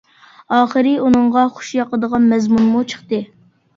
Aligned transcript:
ئاخىرى 0.59 0.93
ئۇنىڭغا 1.03 1.45
خوش 1.59 1.69
ياقىدىغان 1.81 2.27
مەزمۇنمۇ 2.33 2.83
چىقتى. 2.95 3.21